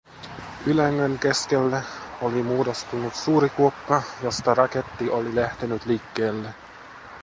Ylängön 0.69 1.17
keskelle 1.25 1.81
oli 2.29 2.43
muodostunut 2.47 3.15
suuri 3.21 3.49
kuoppa, 3.51 4.03
josta 4.23 4.53
raketti 4.53 5.09
oli 5.09 5.35
lähtenyt 5.35 5.85
liikkeelle. 5.85 6.53